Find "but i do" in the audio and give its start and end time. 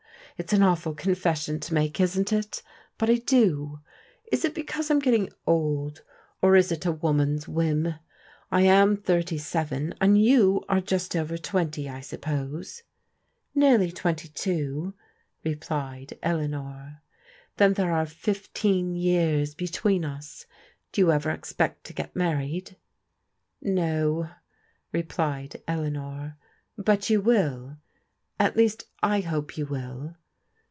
2.97-3.79